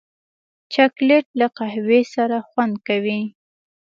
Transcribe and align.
چاکلېټ 0.73 1.25
له 1.39 1.47
قهوې 1.57 2.01
سره 2.13 2.37
خوند 2.49 2.75
کوي. 2.87 3.21